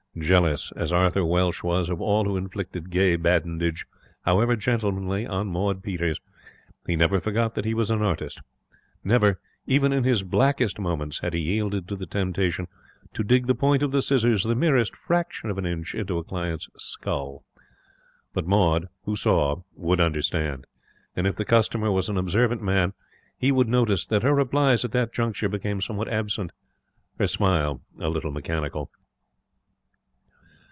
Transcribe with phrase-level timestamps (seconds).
[0.17, 3.85] Jealous as Arthur Welsh was of all who inflicted gay badinage,
[4.25, 6.19] however gentlemanly, on Maud Peters,
[6.85, 8.41] he never forgot that he was an artist.
[9.05, 12.67] Never, even in his blackest moments, had he yielded to the temptation
[13.13, 16.25] to dig the point of the scissors the merest fraction of an inch into a
[16.25, 17.45] client's skull.
[18.33, 20.67] But Maud, who saw, would understand.
[21.15, 22.91] And, if the customer was an observant man,
[23.37, 26.51] he would notice that her replies at that juncture became somewhat absent,
[27.17, 28.91] her smile a little mechanical.